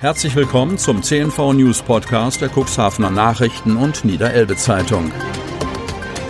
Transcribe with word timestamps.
Herzlich 0.00 0.34
willkommen 0.34 0.78
zum 0.78 1.02
CNV 1.02 1.52
News 1.52 1.82
Podcast 1.82 2.40
der 2.40 2.48
Cuxhavener 2.48 3.10
Nachrichten 3.10 3.76
und 3.76 4.02
Niederelbe 4.02 4.56
Zeitung. 4.56 5.12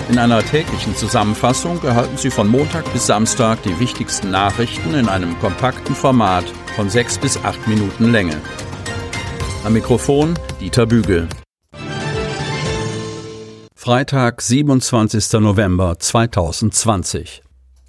In 0.09 0.19
einer 0.19 0.43
täglichen 0.43 0.97
Zusammenfassung 0.97 1.81
erhalten 1.85 2.17
Sie 2.17 2.33
von 2.33 2.49
Montag 2.49 2.93
bis 2.93 3.07
Samstag 3.07 3.63
die 3.63 3.79
wichtigsten 3.79 4.33
Nachrichten 4.33 4.95
in 4.95 5.09
einem 5.09 5.39
kompakten 5.39 5.95
Format 5.95 6.45
von 6.75 6.91
sechs 6.91 7.17
bis 7.17 7.37
acht 7.45 7.69
Minuten 7.69 8.11
Länge. 8.11 8.41
Am 9.63 9.73
Mikrofon 9.73 10.37
Dieter 10.61 10.87
Bügel. 10.87 11.29
Freitag, 13.77 14.43
27. 14.43 15.35
November 15.35 15.97
2020. 15.97 17.45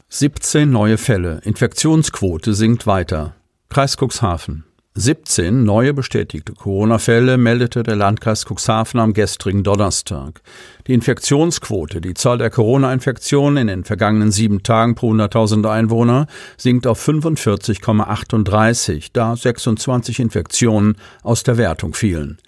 17 0.10 0.70
neue 0.70 1.00
Fälle. 1.00 1.42
Infektionsquote 1.44 2.54
sinkt 2.54 2.86
weiter. 2.86 3.34
Kreis 3.70 3.98
Cuxhaven. 3.98 4.66
17 4.96 5.64
neue 5.64 5.94
bestätigte 5.94 6.52
Corona-Fälle 6.52 7.38
meldete 7.38 7.82
der 7.82 7.96
Landkreis 7.96 8.46
Cuxhaven 8.46 9.00
am 9.00 9.14
gestrigen 9.14 9.64
Donnerstag. 9.64 10.42
Die 10.92 10.96
Infektionsquote, 10.96 12.02
die 12.02 12.16
Zahl 12.16 12.38
der 12.38 12.50
Corona-Infektionen 12.50 13.56
in 13.56 13.68
den 13.68 13.84
vergangenen 13.86 14.30
sieben 14.30 14.62
Tagen 14.62 14.94
pro 14.94 15.14
100.000 15.14 15.72
Einwohner, 15.72 16.28
sinkt 16.58 16.86
auf 16.86 17.08
45,38, 17.08 19.12
da 19.14 19.34
26 19.34 20.20
Infektionen 20.20 20.98
aus 21.24 21.44
der 21.44 21.56
Wertung 21.56 21.94
fielen. 21.94 22.40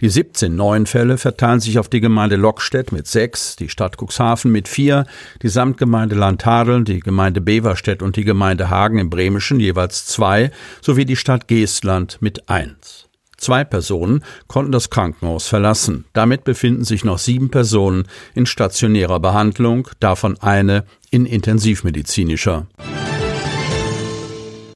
Die 0.00 0.08
17 0.08 0.56
neuen 0.56 0.86
Fälle 0.86 1.16
verteilen 1.16 1.60
sich 1.60 1.78
auf 1.78 1.88
die 1.88 2.00
Gemeinde 2.00 2.34
Lockstedt 2.34 2.90
mit 2.90 3.06
sechs, 3.06 3.54
die 3.54 3.68
Stadt 3.68 3.96
Cuxhaven 3.96 4.50
mit 4.50 4.66
vier, 4.66 5.06
die 5.42 5.48
Samtgemeinde 5.48 6.16
Landhadeln, 6.16 6.84
die 6.84 6.98
Gemeinde 6.98 7.40
Beverstedt 7.40 8.02
und 8.02 8.16
die 8.16 8.24
Gemeinde 8.24 8.68
Hagen 8.68 8.98
im 8.98 9.10
Bremischen 9.10 9.60
jeweils 9.60 10.06
zwei, 10.06 10.50
sowie 10.80 11.04
die 11.04 11.14
Stadt 11.14 11.46
Geestland 11.46 12.16
mit 12.18 12.48
eins. 12.48 13.06
Zwei 13.42 13.64
Personen 13.64 14.22
konnten 14.46 14.70
das 14.70 14.88
Krankenhaus 14.88 15.48
verlassen. 15.48 16.04
Damit 16.12 16.44
befinden 16.44 16.84
sich 16.84 17.04
noch 17.04 17.18
sieben 17.18 17.50
Personen 17.50 18.04
in 18.36 18.46
stationärer 18.46 19.18
Behandlung, 19.18 19.88
davon 19.98 20.38
eine 20.38 20.84
in 21.10 21.26
intensivmedizinischer. 21.26 22.68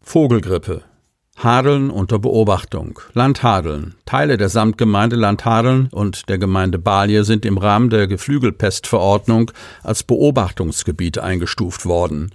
Vogelgrippe. 0.03 0.83
Hadeln 1.37 1.91
unter 1.91 2.19
Beobachtung. 2.19 2.99
Land 3.13 3.45
Hadeln. 3.45 3.95
Teile 4.05 4.37
der 4.37 4.49
Samtgemeinde 4.49 5.15
Land 5.15 5.45
Hadeln 5.45 5.89
und 5.93 6.29
der 6.29 6.39
Gemeinde 6.39 6.81
Balje 6.81 7.23
sind 7.23 7.47
im 7.47 7.59
Rahmen 7.59 7.89
der 7.89 8.09
Geflügelpestverordnung 8.09 9.53
als 9.85 10.03
Beobachtungsgebiet 10.03 11.19
eingestuft 11.19 11.87
worden. 11.87 12.35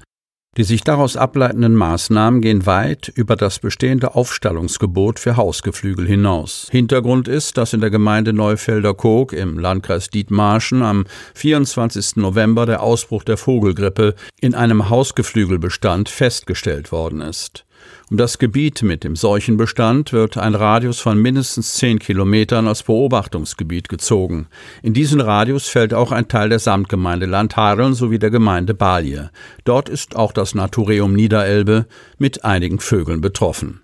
Die 0.57 0.65
sich 0.65 0.83
daraus 0.83 1.15
ableitenden 1.15 1.75
Maßnahmen 1.75 2.41
gehen 2.41 2.65
weit 2.65 3.07
über 3.15 3.37
das 3.37 3.59
bestehende 3.59 4.15
Aufstallungsgebot 4.15 5.17
für 5.17 5.37
Hausgeflügel 5.37 6.05
hinaus. 6.05 6.67
Hintergrund 6.69 7.29
ist, 7.29 7.55
dass 7.55 7.71
in 7.71 7.79
der 7.79 7.89
Gemeinde 7.89 8.33
Neufelder 8.33 8.93
Kog 8.93 9.31
im 9.31 9.57
Landkreis 9.57 10.09
Dietmarschen 10.09 10.81
am 10.81 11.05
24. 11.35 12.17
November 12.17 12.65
der 12.65 12.83
Ausbruch 12.83 13.23
der 13.23 13.37
Vogelgrippe 13.37 14.13
in 14.41 14.53
einem 14.53 14.89
Hausgeflügelbestand 14.89 16.09
festgestellt 16.09 16.91
worden 16.91 17.21
ist. 17.21 17.63
Um 18.09 18.17
das 18.17 18.39
Gebiet 18.39 18.83
mit 18.83 19.03
dem 19.03 19.15
Seuchenbestand 19.15 20.11
wird 20.11 20.37
ein 20.37 20.55
Radius 20.55 20.99
von 20.99 21.21
mindestens 21.21 21.75
zehn 21.75 21.99
Kilometern 21.99 22.67
als 22.67 22.83
Beobachtungsgebiet 22.83 23.87
gezogen. 23.87 24.47
In 24.81 24.93
diesen 24.93 25.21
Radius 25.21 25.67
fällt 25.67 25.93
auch 25.93 26.11
ein 26.11 26.27
Teil 26.27 26.49
der 26.49 26.59
Samtgemeinde 26.59 27.25
Landhadeln 27.25 27.93
sowie 27.93 28.19
der 28.19 28.29
Gemeinde 28.29 28.73
Balje. 28.73 29.31
Dort 29.63 29.87
ist 29.87 30.15
auch 30.15 30.33
das 30.33 30.55
Naturium 30.55 31.13
Niederelbe 31.13 31.85
mit 32.17 32.43
einigen 32.43 32.79
Vögeln 32.79 33.21
betroffen. 33.21 33.81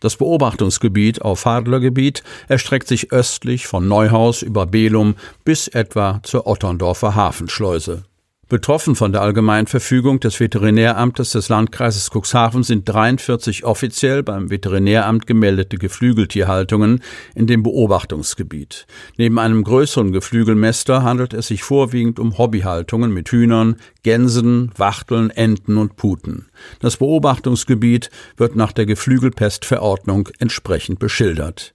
Das 0.00 0.16
Beobachtungsgebiet 0.16 1.22
auf 1.22 1.44
Hadlergebiet 1.44 2.22
erstreckt 2.46 2.86
sich 2.86 3.12
östlich 3.12 3.66
von 3.66 3.88
Neuhaus 3.88 4.42
über 4.42 4.66
Belum 4.66 5.16
bis 5.44 5.66
etwa 5.66 6.20
zur 6.22 6.46
Otterndorfer 6.46 7.16
Hafenschleuse. 7.16 8.04
Betroffen 8.48 8.94
von 8.94 9.12
der 9.12 9.20
Allgemeinverfügung 9.20 10.20
des 10.20 10.40
Veterinäramtes 10.40 11.32
des 11.32 11.50
Landkreises 11.50 12.08
Cuxhaven 12.10 12.62
sind 12.62 12.88
43 12.88 13.64
offiziell 13.64 14.22
beim 14.22 14.48
Veterinäramt 14.48 15.26
gemeldete 15.26 15.76
Geflügeltierhaltungen 15.76 17.02
in 17.34 17.46
dem 17.46 17.62
Beobachtungsgebiet. 17.62 18.86
Neben 19.18 19.38
einem 19.38 19.64
größeren 19.64 20.12
Geflügelmäster 20.12 21.02
handelt 21.02 21.34
es 21.34 21.48
sich 21.48 21.62
vorwiegend 21.62 22.18
um 22.18 22.38
Hobbyhaltungen 22.38 23.12
mit 23.12 23.28
Hühnern, 23.30 23.76
Gänsen, 24.02 24.72
Wachteln, 24.78 25.28
Enten 25.28 25.76
und 25.76 25.96
Puten. 25.96 26.46
Das 26.80 26.96
Beobachtungsgebiet 26.96 28.08
wird 28.38 28.56
nach 28.56 28.72
der 28.72 28.86
Geflügelpestverordnung 28.86 30.30
entsprechend 30.38 30.98
beschildert. 30.98 31.74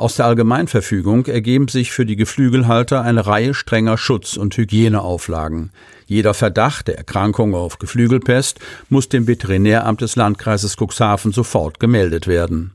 Aus 0.00 0.16
der 0.16 0.24
Allgemeinverfügung 0.24 1.26
ergeben 1.26 1.68
sich 1.68 1.92
für 1.92 2.06
die 2.06 2.16
Geflügelhalter 2.16 3.02
eine 3.02 3.26
Reihe 3.26 3.52
strenger 3.52 3.98
Schutz- 3.98 4.38
und 4.38 4.56
Hygieneauflagen. 4.56 5.72
Jeder 6.06 6.32
Verdacht 6.32 6.88
der 6.88 6.96
Erkrankung 6.96 7.54
auf 7.54 7.78
Geflügelpest 7.78 8.60
muss 8.88 9.10
dem 9.10 9.26
Veterinäramt 9.26 10.00
des 10.00 10.16
Landkreises 10.16 10.76
Cuxhaven 10.78 11.32
sofort 11.32 11.80
gemeldet 11.80 12.26
werden. 12.26 12.72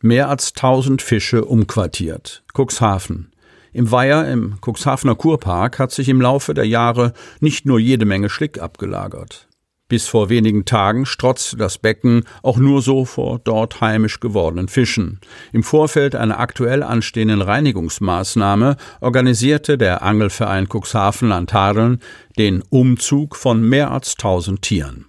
Mehr 0.00 0.30
als 0.30 0.54
1000 0.56 1.02
Fische 1.02 1.44
umquartiert. 1.44 2.42
Cuxhaven. 2.56 3.30
Im 3.74 3.90
Weiher 3.90 4.32
im 4.32 4.54
Cuxhavener 4.64 5.14
Kurpark 5.14 5.78
hat 5.78 5.92
sich 5.92 6.08
im 6.08 6.22
Laufe 6.22 6.54
der 6.54 6.66
Jahre 6.66 7.12
nicht 7.40 7.66
nur 7.66 7.78
jede 7.78 8.06
Menge 8.06 8.30
Schlick 8.30 8.58
abgelagert. 8.58 9.47
Bis 9.88 10.06
vor 10.06 10.28
wenigen 10.28 10.66
Tagen 10.66 11.06
strotzte 11.06 11.56
das 11.56 11.78
Becken 11.78 12.24
auch 12.42 12.58
nur 12.58 12.82
so 12.82 13.06
vor 13.06 13.38
dort 13.38 13.80
heimisch 13.80 14.20
gewordenen 14.20 14.68
Fischen. 14.68 15.18
Im 15.52 15.62
Vorfeld 15.62 16.14
einer 16.14 16.38
aktuell 16.38 16.82
anstehenden 16.82 17.40
Reinigungsmaßnahme 17.40 18.76
organisierte 19.00 19.78
der 19.78 20.02
Angelverein 20.02 20.68
Cuxhaven 20.68 21.30
Landhadeln 21.30 22.00
den 22.36 22.62
Umzug 22.68 23.34
von 23.34 23.62
mehr 23.62 23.90
als 23.90 24.16
tausend 24.16 24.60
Tieren. 24.60 25.06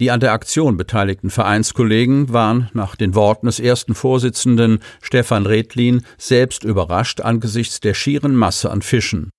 Die 0.00 0.10
an 0.10 0.20
der 0.20 0.32
Aktion 0.32 0.76
beteiligten 0.76 1.28
Vereinskollegen 1.28 2.32
waren 2.32 2.70
nach 2.72 2.96
den 2.96 3.14
Worten 3.14 3.46
des 3.46 3.58
ersten 3.58 3.94
Vorsitzenden 3.94 4.78
Stefan 5.02 5.44
Redlin 5.44 6.02
selbst 6.16 6.64
überrascht 6.64 7.20
angesichts 7.20 7.80
der 7.80 7.94
schieren 7.94 8.36
Masse 8.36 8.70
an 8.70 8.80
Fischen. 8.80 9.30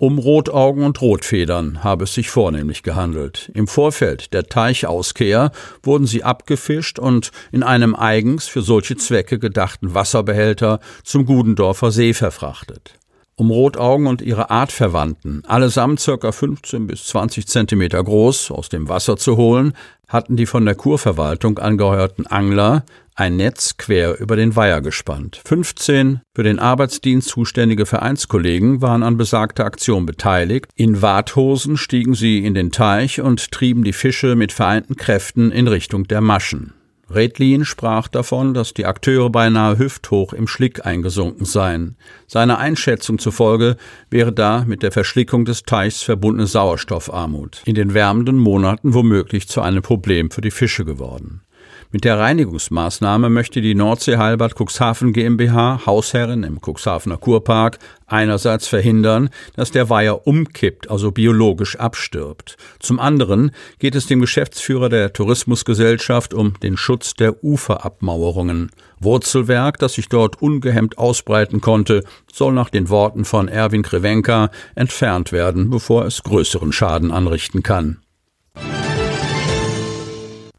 Um 0.00 0.20
Rotaugen 0.20 0.84
und 0.84 1.00
Rotfedern 1.02 1.82
habe 1.82 2.04
es 2.04 2.14
sich 2.14 2.30
vornehmlich 2.30 2.84
gehandelt. 2.84 3.50
Im 3.52 3.66
Vorfeld 3.66 4.32
der 4.32 4.44
Teichauskehr 4.44 5.50
wurden 5.82 6.06
sie 6.06 6.22
abgefischt 6.22 7.00
und 7.00 7.32
in 7.50 7.64
einem 7.64 7.96
eigens 7.96 8.46
für 8.46 8.62
solche 8.62 8.96
Zwecke 8.96 9.40
gedachten 9.40 9.94
Wasserbehälter 9.94 10.78
zum 11.02 11.26
Gudendorfer 11.26 11.90
See 11.90 12.14
verfrachtet. 12.14 12.94
Um 13.34 13.50
Rotaugen 13.50 14.06
und 14.06 14.22
ihre 14.22 14.50
Artverwandten, 14.50 15.44
allesamt 15.44 15.98
circa 15.98 16.30
15 16.30 16.86
bis 16.86 17.06
20 17.06 17.48
Zentimeter 17.48 18.02
groß, 18.02 18.52
aus 18.52 18.68
dem 18.68 18.88
Wasser 18.88 19.16
zu 19.16 19.36
holen, 19.36 19.72
hatten 20.06 20.36
die 20.36 20.46
von 20.46 20.64
der 20.64 20.76
Kurverwaltung 20.76 21.58
angeheuerten 21.58 22.28
Angler 22.28 22.84
ein 23.18 23.36
Netz 23.36 23.76
quer 23.76 24.20
über 24.20 24.36
den 24.36 24.54
Weiher 24.54 24.80
gespannt. 24.80 25.40
15 25.44 26.20
für 26.34 26.44
den 26.44 26.60
Arbeitsdienst 26.60 27.28
zuständige 27.28 27.84
Vereinskollegen 27.84 28.80
waren 28.80 29.02
an 29.02 29.16
besagter 29.16 29.64
Aktion 29.64 30.06
beteiligt. 30.06 30.70
In 30.76 31.02
Warthosen 31.02 31.76
stiegen 31.76 32.14
sie 32.14 32.44
in 32.44 32.54
den 32.54 32.70
Teich 32.70 33.20
und 33.20 33.50
trieben 33.50 33.82
die 33.82 33.92
Fische 33.92 34.36
mit 34.36 34.52
vereinten 34.52 34.94
Kräften 34.94 35.50
in 35.50 35.66
Richtung 35.66 36.06
der 36.06 36.20
Maschen. 36.20 36.74
Redlin 37.10 37.64
sprach 37.64 38.06
davon, 38.06 38.54
dass 38.54 38.74
die 38.74 38.84
Akteure 38.84 39.30
beinahe 39.30 39.78
hüfthoch 39.78 40.32
im 40.32 40.46
Schlick 40.46 40.84
eingesunken 40.84 41.46
seien. 41.46 41.96
Seiner 42.26 42.58
Einschätzung 42.58 43.18
zufolge 43.18 43.78
wäre 44.10 44.32
da 44.32 44.64
mit 44.66 44.82
der 44.82 44.92
Verschlickung 44.92 45.44
des 45.44 45.62
Teichs 45.62 46.02
verbundene 46.02 46.46
Sauerstoffarmut 46.46 47.62
in 47.64 47.74
den 47.74 47.94
wärmenden 47.94 48.36
Monaten 48.36 48.94
womöglich 48.94 49.48
zu 49.48 49.62
einem 49.62 49.82
Problem 49.82 50.30
für 50.30 50.42
die 50.42 50.50
Fische 50.50 50.84
geworden. 50.84 51.40
Mit 51.90 52.04
der 52.04 52.18
Reinigungsmaßnahme 52.18 53.30
möchte 53.30 53.62
die 53.62 53.74
Nordsee 53.74 54.18
Heilbad 54.18 54.54
Cuxhaven 54.54 55.14
GmbH, 55.14 55.86
Hausherrin 55.86 56.42
im 56.42 56.60
Cuxhavener 56.60 57.16
Kurpark, 57.16 57.78
einerseits 58.06 58.68
verhindern, 58.68 59.30
dass 59.56 59.70
der 59.70 59.88
Weiher 59.88 60.26
umkippt, 60.26 60.90
also 60.90 61.12
biologisch 61.12 61.76
abstirbt. 61.76 62.58
Zum 62.78 63.00
anderen 63.00 63.52
geht 63.78 63.94
es 63.94 64.06
dem 64.06 64.20
Geschäftsführer 64.20 64.90
der 64.90 65.14
Tourismusgesellschaft 65.14 66.34
um 66.34 66.52
den 66.62 66.76
Schutz 66.76 67.14
der 67.14 67.42
Uferabmauerungen. 67.42 68.70
Wurzelwerk, 69.00 69.78
das 69.78 69.94
sich 69.94 70.10
dort 70.10 70.42
ungehemmt 70.42 70.98
ausbreiten 70.98 71.62
konnte, 71.62 72.04
soll 72.30 72.52
nach 72.52 72.68
den 72.68 72.90
Worten 72.90 73.24
von 73.24 73.48
Erwin 73.48 73.82
Krewenka 73.82 74.50
entfernt 74.74 75.32
werden, 75.32 75.70
bevor 75.70 76.04
es 76.04 76.22
größeren 76.22 76.70
Schaden 76.70 77.10
anrichten 77.12 77.62
kann. 77.62 78.02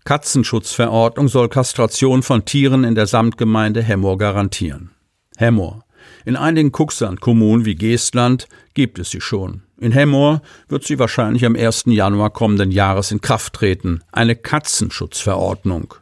Katzenschutzverordnung 0.10 1.28
soll 1.28 1.50
Kastration 1.50 2.24
von 2.24 2.44
Tieren 2.44 2.84
in 2.84 2.96
der 2.96 3.06
Samtgemeinde 3.06 3.84
Hemmoor 3.84 4.18
garantieren. 4.18 4.90
Hemmoor. 5.38 5.86
In 6.26 6.36
einigen 6.36 6.72
Kuxland-Kommunen 6.72 7.64
wie 7.64 7.76
Geestland 7.76 8.48
gibt 8.74 8.98
es 8.98 9.12
sie 9.12 9.22
schon. 9.22 9.62
In 9.78 9.92
Hemmoor 9.92 10.42
wird 10.68 10.84
sie 10.84 10.98
wahrscheinlich 10.98 11.46
am 11.46 11.56
1. 11.56 11.84
Januar 11.86 12.32
kommenden 12.32 12.72
Jahres 12.72 13.12
in 13.12 13.22
Kraft 13.22 13.54
treten. 13.54 14.02
Eine 14.12 14.36
Katzenschutzverordnung. 14.36 15.94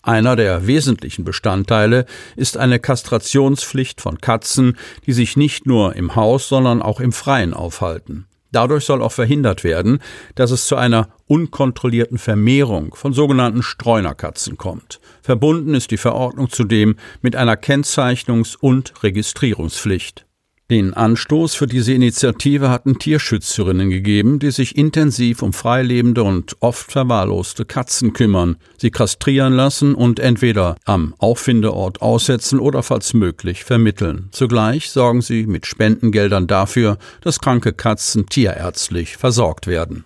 Einer 0.00 0.36
der 0.36 0.68
wesentlichen 0.68 1.24
Bestandteile 1.24 2.06
ist 2.36 2.56
eine 2.56 2.78
Kastrationspflicht 2.78 4.00
von 4.00 4.20
Katzen, 4.20 4.78
die 5.06 5.12
sich 5.12 5.36
nicht 5.36 5.66
nur 5.66 5.96
im 5.96 6.14
Haus, 6.14 6.48
sondern 6.48 6.82
auch 6.82 7.00
im 7.00 7.10
Freien 7.10 7.52
aufhalten. 7.52 8.28
Dadurch 8.52 8.84
soll 8.84 9.02
auch 9.02 9.12
verhindert 9.12 9.64
werden, 9.64 10.00
dass 10.34 10.50
es 10.50 10.66
zu 10.66 10.76
einer 10.76 11.08
unkontrollierten 11.26 12.18
Vermehrung 12.18 12.94
von 12.94 13.12
sogenannten 13.12 13.62
Streunerkatzen 13.62 14.56
kommt. 14.56 15.00
Verbunden 15.22 15.74
ist 15.74 15.90
die 15.90 15.96
Verordnung 15.96 16.50
zudem 16.50 16.96
mit 17.22 17.36
einer 17.36 17.54
Kennzeichnungs- 17.54 18.56
und 18.58 19.02
Registrierungspflicht. 19.02 20.26
Den 20.70 20.94
Anstoß 20.94 21.56
für 21.56 21.66
diese 21.66 21.92
Initiative 21.92 22.70
hatten 22.70 22.96
Tierschützerinnen 22.96 23.90
gegeben, 23.90 24.38
die 24.38 24.52
sich 24.52 24.78
intensiv 24.78 25.42
um 25.42 25.52
freilebende 25.52 26.22
und 26.22 26.56
oft 26.60 26.92
verwahrloste 26.92 27.64
Katzen 27.64 28.12
kümmern, 28.12 28.54
sie 28.78 28.92
kastrieren 28.92 29.52
lassen 29.52 29.96
und 29.96 30.20
entweder 30.20 30.76
am 30.84 31.12
Auffindeort 31.18 32.00
aussetzen 32.02 32.60
oder 32.60 32.84
falls 32.84 33.14
möglich 33.14 33.64
vermitteln. 33.64 34.28
Zugleich 34.30 34.92
sorgen 34.92 35.22
sie 35.22 35.44
mit 35.44 35.66
Spendengeldern 35.66 36.46
dafür, 36.46 36.98
dass 37.20 37.40
kranke 37.40 37.72
Katzen 37.72 38.26
tierärztlich 38.26 39.16
versorgt 39.16 39.66
werden. 39.66 40.04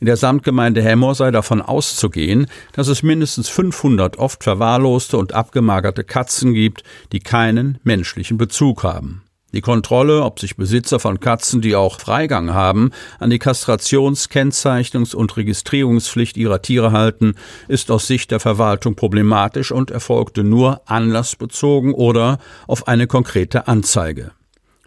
In 0.00 0.06
der 0.06 0.16
Samtgemeinde 0.16 0.82
Hemmer 0.82 1.14
sei 1.14 1.30
davon 1.30 1.60
auszugehen, 1.60 2.46
dass 2.72 2.88
es 2.88 3.02
mindestens 3.02 3.50
500 3.50 4.16
oft 4.16 4.44
verwahrloste 4.44 5.18
und 5.18 5.34
abgemagerte 5.34 6.04
Katzen 6.04 6.54
gibt, 6.54 6.84
die 7.12 7.20
keinen 7.20 7.78
menschlichen 7.82 8.38
Bezug 8.38 8.82
haben. 8.82 9.25
Die 9.56 9.62
Kontrolle, 9.62 10.22
ob 10.22 10.38
sich 10.38 10.56
Besitzer 10.56 11.00
von 11.00 11.18
Katzen, 11.18 11.62
die 11.62 11.76
auch 11.76 11.98
Freigang 11.98 12.52
haben, 12.52 12.90
an 13.18 13.30
die 13.30 13.38
Kastrations-, 13.38 14.28
Kennzeichnungs- 14.28 15.14
und 15.14 15.34
Registrierungspflicht 15.34 16.36
ihrer 16.36 16.60
Tiere 16.60 16.92
halten, 16.92 17.36
ist 17.66 17.90
aus 17.90 18.06
Sicht 18.06 18.32
der 18.32 18.38
Verwaltung 18.38 18.96
problematisch 18.96 19.72
und 19.72 19.90
erfolgte 19.90 20.44
nur 20.44 20.82
anlassbezogen 20.84 21.94
oder 21.94 22.38
auf 22.66 22.86
eine 22.86 23.06
konkrete 23.06 23.66
Anzeige. 23.66 24.32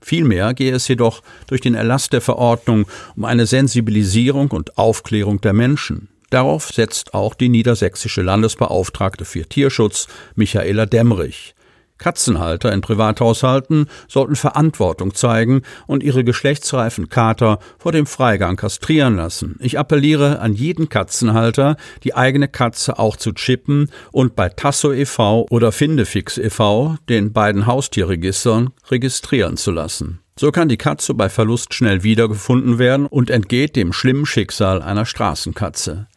Vielmehr 0.03 0.53
gehe 0.53 0.75
es 0.75 0.87
jedoch 0.87 1.23
durch 1.47 1.61
den 1.61 1.73
Erlass 1.73 2.09
der 2.09 2.21
Verordnung 2.21 2.85
um 3.15 3.25
eine 3.25 3.47
Sensibilisierung 3.47 4.51
und 4.51 4.77
Aufklärung 4.77 5.41
der 5.41 5.53
Menschen. 5.53 6.09
Darauf 6.29 6.67
setzt 6.67 7.15
auch 7.15 7.33
die 7.33 7.49
niedersächsische 7.49 8.21
Landesbeauftragte 8.21 9.25
für 9.25 9.49
Tierschutz 9.49 10.07
Michaela 10.35 10.85
Demrich. 10.85 11.55
Katzenhalter 11.99 12.73
in 12.73 12.81
Privathaushalten 12.81 13.85
sollten 14.07 14.35
Verantwortung 14.35 15.13
zeigen 15.13 15.61
und 15.85 16.01
ihre 16.01 16.23
geschlechtsreifen 16.23 17.09
Kater 17.09 17.59
vor 17.77 17.91
dem 17.91 18.07
Freigang 18.07 18.55
kastrieren 18.55 19.17
lassen. 19.17 19.57
Ich 19.59 19.77
appelliere 19.77 20.39
an 20.39 20.53
jeden 20.53 20.89
Katzenhalter, 20.89 21.77
die 22.03 22.15
eigene 22.15 22.47
Katze 22.47 22.97
auch 22.97 23.15
zu 23.15 23.33
chippen 23.33 23.91
und 24.11 24.35
bei 24.35 24.49
Tasso 24.49 24.91
e.V. 24.91 25.45
oder 25.51 25.71
Findefix 25.71 26.37
e.V., 26.37 26.95
den 27.07 27.33
beiden 27.33 27.67
Haustierregistern, 27.67 28.71
registrieren 28.89 29.57
zu 29.57 29.71
lassen. 29.71 30.19
So 30.39 30.51
kann 30.51 30.69
die 30.69 30.77
Katze 30.77 31.13
bei 31.13 31.27
Verlust 31.27 31.73
schnell 31.73 32.03
wiedergefunden 32.03 32.79
werden 32.79 33.07
und 33.07 33.29
entgeht 33.29 33.75
dem 33.75 33.91
schlimmen 33.91 34.25
Schicksal 34.25 34.81
einer 34.81 35.05
Straßenkatze. 35.05 36.07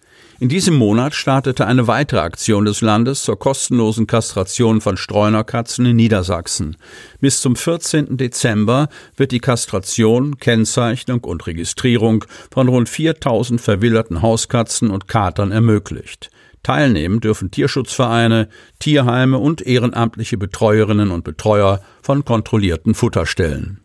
In 0.42 0.48
diesem 0.48 0.74
Monat 0.74 1.14
startete 1.14 1.68
eine 1.68 1.86
weitere 1.86 2.18
Aktion 2.18 2.64
des 2.64 2.80
Landes 2.80 3.22
zur 3.22 3.38
kostenlosen 3.38 4.08
Kastration 4.08 4.80
von 4.80 4.96
Streunerkatzen 4.96 5.86
in 5.86 5.94
Niedersachsen. 5.94 6.76
Bis 7.20 7.40
zum 7.40 7.54
14. 7.54 8.16
Dezember 8.16 8.88
wird 9.16 9.30
die 9.30 9.38
Kastration, 9.38 10.38
Kennzeichnung 10.38 11.20
und 11.20 11.46
Registrierung 11.46 12.24
von 12.50 12.66
rund 12.66 12.88
4000 12.88 13.60
verwilderten 13.60 14.20
Hauskatzen 14.20 14.90
und 14.90 15.06
Katern 15.06 15.52
ermöglicht. 15.52 16.32
Teilnehmen 16.64 17.20
dürfen 17.20 17.52
Tierschutzvereine, 17.52 18.48
Tierheime 18.80 19.38
und 19.38 19.64
ehrenamtliche 19.64 20.38
Betreuerinnen 20.38 21.12
und 21.12 21.22
Betreuer 21.22 21.80
von 22.02 22.24
kontrollierten 22.24 22.94
Futterstellen. 22.94 23.81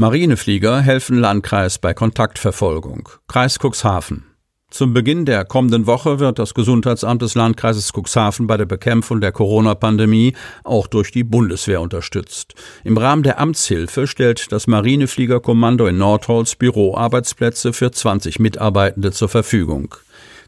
Marineflieger 0.00 0.80
helfen 0.80 1.18
Landkreis 1.18 1.80
bei 1.80 1.92
Kontaktverfolgung. 1.92 3.08
Kreis 3.26 3.58
Cuxhaven. 3.58 4.22
Zum 4.70 4.94
Beginn 4.94 5.24
der 5.24 5.44
kommenden 5.44 5.88
Woche 5.88 6.20
wird 6.20 6.38
das 6.38 6.54
Gesundheitsamt 6.54 7.20
des 7.20 7.34
Landkreises 7.34 7.90
Cuxhaven 7.92 8.46
bei 8.46 8.56
der 8.56 8.66
Bekämpfung 8.66 9.20
der 9.20 9.32
Corona-Pandemie 9.32 10.36
auch 10.62 10.86
durch 10.86 11.10
die 11.10 11.24
Bundeswehr 11.24 11.80
unterstützt. 11.80 12.54
Im 12.84 12.96
Rahmen 12.96 13.24
der 13.24 13.40
Amtshilfe 13.40 14.06
stellt 14.06 14.52
das 14.52 14.68
Marinefliegerkommando 14.68 15.88
in 15.88 15.98
Nordholz 15.98 16.54
Büroarbeitsplätze 16.54 17.72
für 17.72 17.90
20 17.90 18.38
Mitarbeitende 18.38 19.10
zur 19.10 19.28
Verfügung. 19.28 19.96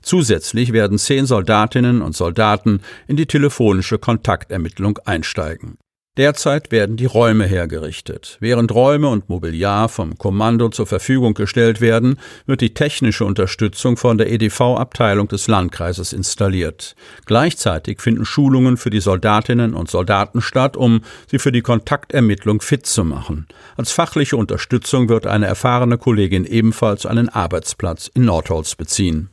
Zusätzlich 0.00 0.72
werden 0.72 0.96
zehn 0.96 1.26
Soldatinnen 1.26 2.02
und 2.02 2.14
Soldaten 2.14 2.82
in 3.08 3.16
die 3.16 3.26
telefonische 3.26 3.98
Kontaktermittlung 3.98 5.00
einsteigen. 5.04 5.76
Derzeit 6.20 6.70
werden 6.70 6.98
die 6.98 7.06
Räume 7.06 7.46
hergerichtet. 7.46 8.36
Während 8.40 8.74
Räume 8.74 9.08
und 9.08 9.30
Mobiliar 9.30 9.88
vom 9.88 10.18
Kommando 10.18 10.68
zur 10.68 10.86
Verfügung 10.86 11.32
gestellt 11.32 11.80
werden, 11.80 12.18
wird 12.44 12.60
die 12.60 12.74
technische 12.74 13.24
Unterstützung 13.24 13.96
von 13.96 14.18
der 14.18 14.30
EDV-Abteilung 14.30 15.28
des 15.28 15.48
Landkreises 15.48 16.12
installiert. 16.12 16.94
Gleichzeitig 17.24 18.02
finden 18.02 18.26
Schulungen 18.26 18.76
für 18.76 18.90
die 18.90 19.00
Soldatinnen 19.00 19.72
und 19.72 19.88
Soldaten 19.88 20.42
statt, 20.42 20.76
um 20.76 21.00
sie 21.26 21.38
für 21.38 21.52
die 21.52 21.62
Kontaktermittlung 21.62 22.60
fit 22.60 22.84
zu 22.84 23.02
machen. 23.02 23.46
Als 23.78 23.90
fachliche 23.90 24.36
Unterstützung 24.36 25.08
wird 25.08 25.26
eine 25.26 25.46
erfahrene 25.46 25.96
Kollegin 25.96 26.44
ebenfalls 26.44 27.06
einen 27.06 27.30
Arbeitsplatz 27.30 28.10
in 28.12 28.26
Nordholz 28.26 28.74
beziehen. 28.74 29.30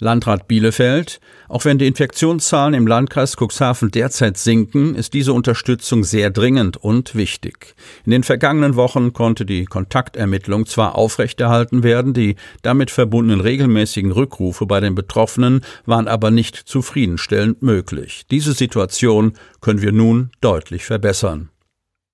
Landrat 0.00 0.48
Bielefeld. 0.48 1.20
Auch 1.48 1.64
wenn 1.64 1.78
die 1.78 1.86
Infektionszahlen 1.86 2.74
im 2.74 2.86
Landkreis 2.86 3.36
Cuxhaven 3.36 3.92
derzeit 3.92 4.36
sinken, 4.36 4.96
ist 4.96 5.14
diese 5.14 5.32
Unterstützung 5.32 6.02
sehr 6.02 6.30
dringend 6.30 6.76
und 6.76 7.14
wichtig. 7.14 7.76
In 8.04 8.10
den 8.10 8.24
vergangenen 8.24 8.74
Wochen 8.74 9.12
konnte 9.12 9.46
die 9.46 9.66
Kontaktermittlung 9.66 10.66
zwar 10.66 10.96
aufrechterhalten 10.96 11.84
werden, 11.84 12.12
die 12.12 12.34
damit 12.62 12.90
verbundenen 12.90 13.40
regelmäßigen 13.40 14.10
Rückrufe 14.10 14.66
bei 14.66 14.80
den 14.80 14.96
Betroffenen 14.96 15.60
waren 15.86 16.08
aber 16.08 16.32
nicht 16.32 16.56
zufriedenstellend 16.56 17.62
möglich. 17.62 18.24
Diese 18.30 18.52
Situation 18.52 19.34
können 19.60 19.80
wir 19.80 19.92
nun 19.92 20.30
deutlich 20.40 20.84
verbessern. 20.84 21.50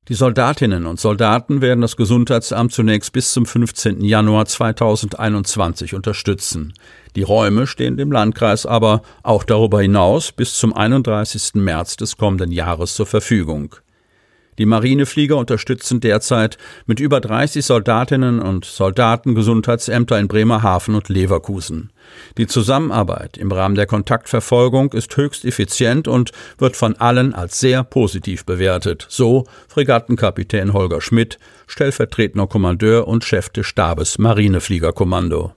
Die 0.08 0.14
Soldatinnen 0.14 0.86
und 0.86 0.98
Soldaten 0.98 1.60
werden 1.60 1.82
das 1.82 1.96
Gesundheitsamt 1.96 2.72
zunächst 2.72 3.12
bis 3.12 3.32
zum 3.32 3.46
15. 3.46 4.02
Januar 4.02 4.46
2021 4.46 5.94
unterstützen. 5.94 6.72
Die 7.14 7.22
Räume 7.22 7.68
stehen 7.68 7.96
dem 7.96 8.10
Landkreis 8.10 8.66
aber 8.66 9.02
auch 9.22 9.44
darüber 9.44 9.82
hinaus 9.82 10.32
bis 10.32 10.54
zum 10.54 10.72
31. 10.72 11.54
März 11.54 11.96
des 11.96 12.16
kommenden 12.16 12.50
Jahres 12.50 12.94
zur 12.94 13.06
Verfügung. 13.06 13.76
Die 14.60 14.66
Marineflieger 14.66 15.38
unterstützen 15.38 16.00
derzeit 16.00 16.58
mit 16.84 17.00
über 17.00 17.22
30 17.22 17.64
Soldatinnen 17.64 18.40
und 18.40 18.66
Soldaten 18.66 19.34
Gesundheitsämter 19.34 20.18
in 20.18 20.28
Bremerhaven 20.28 20.94
und 20.94 21.08
Leverkusen. 21.08 21.90
Die 22.36 22.46
Zusammenarbeit 22.46 23.38
im 23.38 23.50
Rahmen 23.50 23.74
der 23.74 23.86
Kontaktverfolgung 23.86 24.92
ist 24.92 25.16
höchst 25.16 25.46
effizient 25.46 26.08
und 26.08 26.32
wird 26.58 26.76
von 26.76 26.94
allen 26.96 27.34
als 27.34 27.58
sehr 27.58 27.84
positiv 27.84 28.44
bewertet, 28.44 29.06
so 29.08 29.46
Fregattenkapitän 29.66 30.74
Holger 30.74 31.00
Schmidt, 31.00 31.38
stellvertretender 31.66 32.46
Kommandeur 32.46 33.08
und 33.08 33.24
Chef 33.24 33.48
des 33.48 33.64
Stabes 33.64 34.18
Marinefliegerkommando. 34.18 35.54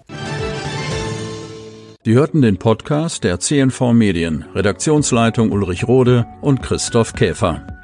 Sie 2.05 2.15
hörten 2.15 2.41
den 2.41 2.57
Podcast 2.57 3.23
der 3.23 3.39
CNV 3.39 3.93
Medien, 3.93 4.43
Redaktionsleitung 4.53 5.53
Ulrich 5.53 5.87
Rode 5.87 6.25
und 6.41 6.61
Christoph 6.61 7.13
Käfer. 7.13 7.72